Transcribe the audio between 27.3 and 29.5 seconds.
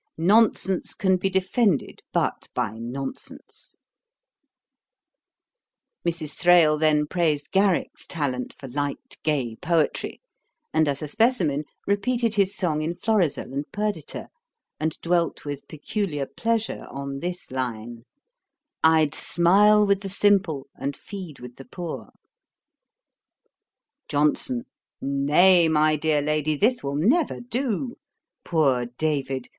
do. Poor David!